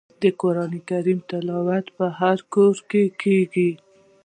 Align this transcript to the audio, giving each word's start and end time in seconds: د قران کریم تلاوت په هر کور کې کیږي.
د 0.21 0.23
قران 0.41 0.73
کریم 0.89 1.19
تلاوت 1.29 1.85
په 1.97 2.05
هر 2.19 2.37
کور 2.53 2.75
کې 2.89 3.03
کیږي. 3.21 3.69